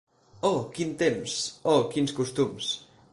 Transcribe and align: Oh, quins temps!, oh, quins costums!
Oh, 0.47 0.61
quins 0.77 0.95
temps!, 1.03 1.37
oh, 1.75 1.77
quins 1.93 2.17
costums! 2.21 2.75